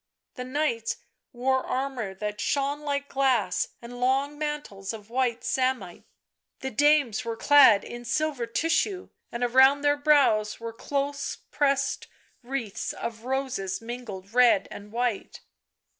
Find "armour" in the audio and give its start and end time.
1.63-2.15